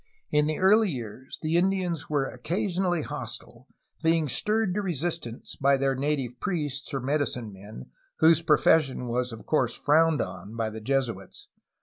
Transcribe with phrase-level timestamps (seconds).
[0.31, 3.67] In the early years the Indians were occasionally hostile,
[4.01, 9.45] being stirred to resistance by their native priests, or medicine men, whose profession was of
[9.45, 11.49] course frowned upon by the Jesuits.